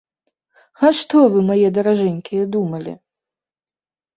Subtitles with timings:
[0.87, 2.93] А што вы, мае даражэнькія, думалі!